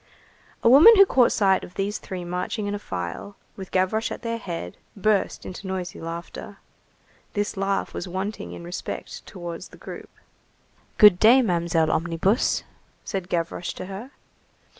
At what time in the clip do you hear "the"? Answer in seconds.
9.67-9.77